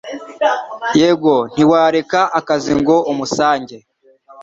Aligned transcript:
Yego 0.99 1.33
ntiwareka 1.53 2.19
akazi 2.39 2.73
ngo 2.79 2.95
umusange 3.11 3.75